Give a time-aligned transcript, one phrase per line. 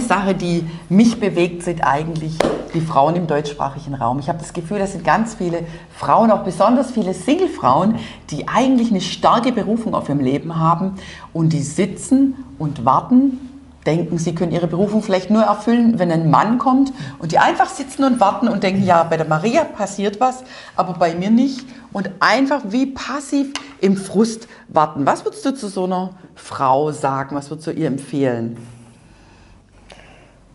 [0.00, 2.38] Sache, die mich bewegt, sind eigentlich
[2.72, 4.20] die Frauen im deutschsprachigen Raum.
[4.20, 5.64] Ich habe das Gefühl, das sind ganz viele
[5.96, 7.96] Frauen, auch besonders viele Single-Frauen,
[8.30, 10.94] die eigentlich eine starke Berufung auf ihrem Leben haben
[11.32, 13.40] und die sitzen und warten,
[13.84, 17.68] denken, sie können ihre Berufung vielleicht nur erfüllen, wenn ein Mann kommt und die einfach
[17.68, 20.44] sitzen und warten und denken, ja, bei der Maria passiert was,
[20.76, 25.04] aber bei mir nicht und einfach wie passiv im Frust warten.
[25.06, 27.34] Was würdest du zu so einer Frau sagen?
[27.34, 28.56] Was würdest du ihr empfehlen?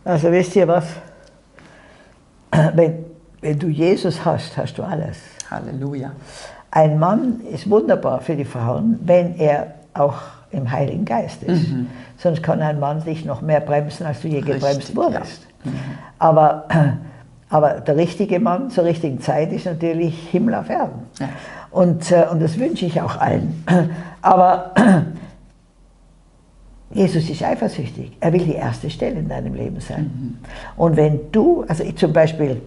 [0.07, 0.85] Also wisst ihr was?
[2.73, 3.05] Wenn,
[3.41, 5.17] wenn du Jesus hast, hast du alles.
[5.51, 6.11] Halleluja.
[6.71, 10.15] Ein Mann ist wunderbar für die Frauen, wenn er auch
[10.51, 11.67] im Heiligen Geist ist.
[11.67, 11.87] Mhm.
[12.17, 15.45] Sonst kann ein Mann dich noch mehr bremsen, als du je Richtig, gebremst wurdest.
[15.65, 15.71] Ja.
[15.71, 15.77] Mhm.
[16.19, 16.65] Aber,
[17.49, 21.01] aber der richtige Mann zur richtigen Zeit ist natürlich Himmel auf Erden.
[21.19, 21.27] Ja.
[21.69, 23.65] Und, äh, und das wünsche ich auch allen.
[24.21, 24.71] Aber
[26.97, 28.17] Jesus ist eifersüchtig.
[28.19, 30.01] Er will die erste Stelle in deinem Leben sein.
[30.03, 30.37] Mhm.
[30.77, 32.59] Und wenn du, also ich zum Beispiel,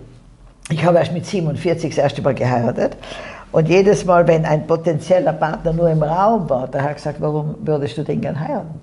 [0.70, 2.96] ich habe erst mit 47 das erste Mal geheiratet
[3.50, 7.20] und jedes Mal, wenn ein potenzieller Partner nur im Raum war, da hat er gesagt,
[7.20, 8.80] warum würdest du den gern heiraten?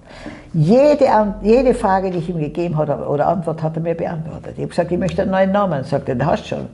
[0.53, 1.07] Jede,
[1.41, 4.55] jede Frage, die ich ihm gegeben habe oder Antwort, hat er mir beantwortet.
[4.55, 5.79] Ich habe gesagt, ich möchte einen neuen Namen.
[5.79, 6.67] Er sagte, den hast du schon.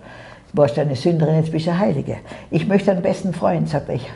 [0.52, 2.18] Du warst eine Sünderin, jetzt bist du eine Heilige.
[2.50, 3.96] Ich möchte einen besten Freund, sagt er.
[3.96, 4.10] Ich,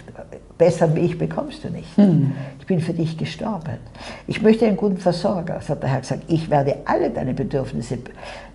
[0.58, 1.95] besser wie ich bekommst du nicht.
[1.97, 2.31] Hm.
[2.59, 3.78] Ich bin für dich gestorben.
[4.28, 6.23] Ich möchte einen guten Versorger, hat der Herr gesagt.
[6.27, 7.99] Ich werde alle deine Bedürfnisse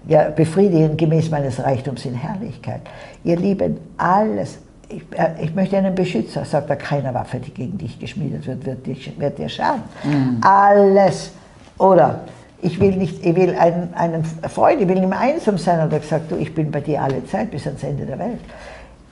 [0.07, 2.83] ja, befriedigen gemäß meines Reichtums in Herrlichkeit.
[3.25, 4.59] Ihr Lieben, alles
[4.93, 8.65] ich, äh, ich, möchte einen Beschützer, sagt er, keine Waffe, die gegen dich geschmiedet wird,
[8.67, 9.83] wird, dich, wird dir schaden.
[10.05, 10.39] Mhm.
[10.43, 11.33] Alles.
[11.79, 12.21] Oder
[12.61, 15.93] ich will nicht, ich will einen, einen Freund, ich will nicht mehr einsam sein, hat
[15.93, 18.41] er gesagt, du, ich bin bei dir alle Zeit bis ans Ende der Welt.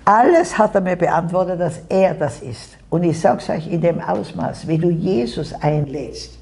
[0.05, 2.77] Alles hat er mir beantwortet, dass er das ist.
[2.89, 6.39] Und ich sage es euch in dem Ausmaß, wie du Jesus einlädst,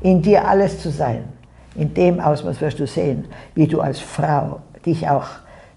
[0.00, 1.24] in dir alles zu sein,
[1.74, 5.26] in dem Ausmaß wirst du sehen, wie du als Frau dich auch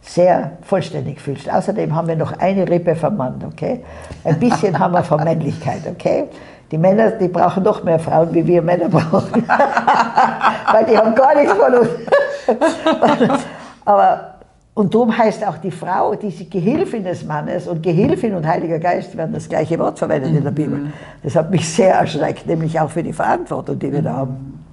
[0.01, 1.51] sehr vollständig fühlst.
[1.51, 3.83] Außerdem haben wir noch eine Rippe vom Mann, okay?
[4.23, 6.25] Ein bisschen haben wir von Männlichkeit, okay?
[6.71, 9.47] Die Männer, die brauchen noch mehr Frauen, wie wir Männer brauchen.
[10.71, 11.89] Weil die haben gar nichts von uns.
[13.85, 14.36] Aber,
[14.77, 19.17] und darum heißt auch die Frau, diese Gehilfin des Mannes und Gehilfin und Heiliger Geist
[19.17, 20.77] werden das gleiche Wort verwendet in der Bibel.
[20.77, 20.93] Mhm.
[21.23, 24.63] Das hat mich sehr erschreckt, nämlich auch für die Verantwortung, die wir da haben.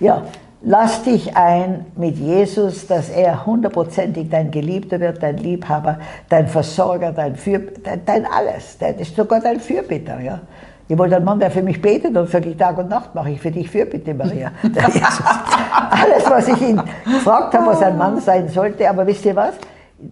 [0.00, 0.22] Ja,
[0.62, 7.12] Lass dich ein mit Jesus, dass er hundertprozentig dein Geliebter wird, dein Liebhaber, dein Versorger,
[7.12, 8.76] dein, für, dein, dein alles.
[8.78, 10.18] Der ist sogar dein Fürbitter.
[10.18, 10.40] Ja?
[10.88, 13.30] Ich wollte einen Mann, der für mich betet und sage ich Tag und Nacht mache
[13.30, 14.50] ich für dich Fürbitte, Maria.
[15.90, 18.88] Alles, was ich ihn gefragt habe, was ein Mann sein sollte.
[18.88, 19.54] Aber wisst ihr was?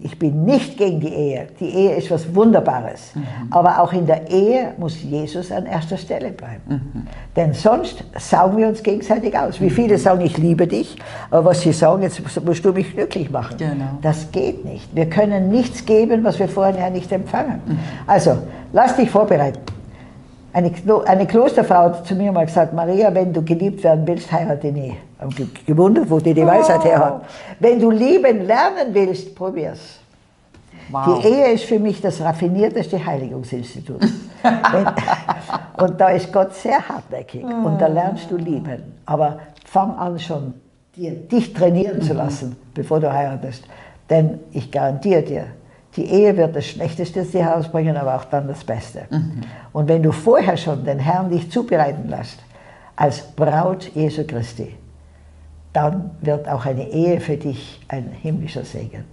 [0.00, 1.46] ich bin nicht gegen die Ehe.
[1.60, 3.14] Die Ehe ist was Wunderbares.
[3.14, 3.24] Mhm.
[3.50, 6.62] Aber auch in der Ehe muss Jesus an erster Stelle bleiben.
[6.66, 7.06] Mhm.
[7.36, 9.60] Denn sonst saugen wir uns gegenseitig aus.
[9.60, 10.96] Wie viele sagen, ich liebe dich,
[11.30, 13.56] aber was sie sagen, jetzt musst du mich glücklich machen.
[13.58, 13.98] Genau.
[14.02, 14.94] Das geht nicht.
[14.94, 17.60] Wir können nichts geben, was wir vorher nicht empfangen.
[17.64, 17.78] Mhm.
[18.08, 18.38] Also,
[18.72, 19.60] lass dich vorbereiten.
[20.56, 20.72] Eine,
[21.04, 24.96] eine Klosterfrau hat zu mir mal gesagt, Maria, wenn du geliebt werden willst, heirate nie.
[25.38, 27.24] Ich gewundert, wo die die Weisheit her hat.
[27.60, 29.98] Wenn du lieben lernen willst, probier's.
[30.90, 31.20] Wow.
[31.20, 34.00] Die Ehe ist für mich das raffinierteste Heiligungsinstitut.
[35.76, 38.94] und da ist Gott sehr hartnäckig und da lernst du lieben.
[39.04, 40.54] Aber fang an schon,
[40.96, 43.64] dir, dich trainieren zu lassen, bevor du heiratest.
[44.08, 45.44] Denn ich garantiere dir,
[45.96, 49.06] die Ehe wird das Schlechteste aus dir herausbringen, aber auch dann das Beste.
[49.10, 49.40] Mhm.
[49.72, 52.38] Und wenn du vorher schon den Herrn dich zubereiten lässt,
[52.96, 54.74] als Braut Jesu Christi,
[55.72, 59.04] dann wird auch eine Ehe für dich ein himmlischer Segen.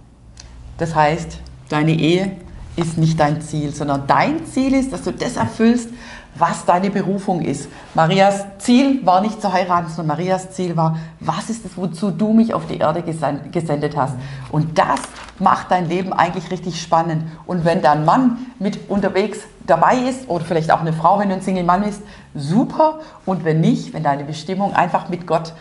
[0.78, 1.38] Das heißt,
[1.68, 2.32] deine Ehe
[2.76, 5.88] ist nicht dein Ziel, sondern dein Ziel ist, dass du das erfüllst,
[6.36, 7.68] was deine Berufung ist.
[7.94, 12.32] Marias Ziel war nicht zu heiraten, sondern Marias Ziel war, was ist es, wozu du
[12.32, 14.14] mich auf die Erde gesendet hast.
[14.50, 15.00] Und das
[15.38, 17.24] macht dein Leben eigentlich richtig spannend.
[17.46, 21.36] Und wenn dein Mann mit unterwegs dabei ist, oder vielleicht auch eine Frau, wenn du
[21.36, 22.02] ein Single-Mann bist,
[22.34, 22.98] super.
[23.24, 25.52] Und wenn nicht, wenn deine Bestimmung einfach mit Gott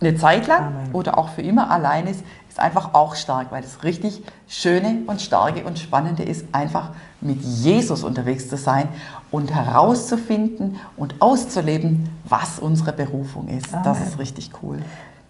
[0.00, 0.92] eine Zeit lang Amen.
[0.92, 5.20] oder auch für immer allein ist, ist einfach auch stark, weil das richtig Schöne und
[5.20, 8.88] Starke und Spannende ist, einfach mit Jesus unterwegs zu sein
[9.30, 13.72] und herauszufinden und auszuleben, was unsere Berufung ist.
[13.72, 13.84] Amen.
[13.84, 14.78] Das ist richtig cool.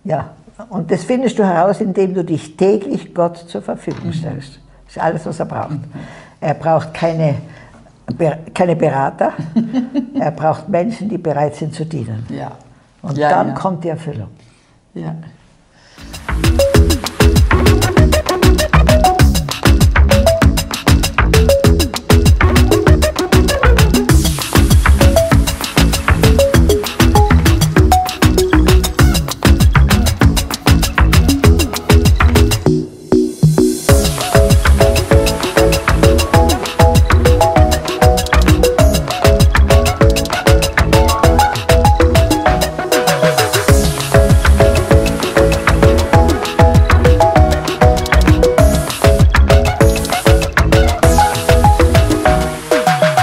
[0.05, 0.31] Ja,
[0.69, 4.13] und das findest du heraus, indem du dich täglich Gott zur Verfügung mhm.
[4.13, 4.61] stellst.
[4.87, 5.71] Das ist alles, was er braucht.
[5.71, 5.85] Mhm.
[6.41, 7.37] Er braucht keine,
[8.55, 9.33] keine Berater,
[10.19, 12.27] er braucht Menschen, die bereit sind zu dienen.
[12.31, 12.53] Ja.
[13.03, 13.55] Und ja, dann ja.
[13.55, 14.29] kommt die Erfüllung.
[14.95, 15.15] Ja.